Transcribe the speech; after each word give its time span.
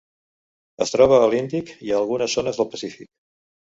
Es 0.85 0.93
troba 0.95 1.21
a 1.27 1.29
l'Índic 1.35 1.71
i 1.91 1.95
a 1.97 2.01
algunes 2.01 2.37
zones 2.41 2.63
del 2.63 2.73
Pacífic. 2.77 3.15